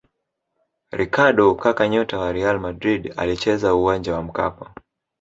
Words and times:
ricardo 0.91 1.55
kaka 1.55 1.87
nyota 1.89 2.17
wa 2.19 2.31
real 2.31 2.59
madrid 2.59 3.13
alicheza 3.17 3.73
uwanja 3.75 4.13
wa 4.13 4.23
mkapa 4.23 4.73